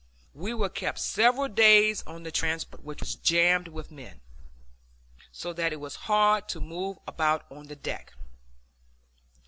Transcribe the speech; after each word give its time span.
We 0.33 0.55
were 0.55 0.69
kept 0.69 0.97
several 0.97 1.47
days 1.47 2.01
on 2.07 2.23
the 2.23 2.31
transport, 2.31 2.83
which 2.83 3.01
was 3.01 3.13
jammed 3.13 3.67
with 3.67 3.91
men, 3.91 4.21
so 5.31 5.53
that 5.53 5.71
it 5.71 5.79
was 5.79 5.95
hard 6.09 6.49
to 6.49 6.59
move 6.59 6.97
about 7.05 7.45
on 7.51 7.67
the 7.67 7.75
deck. 7.75 8.11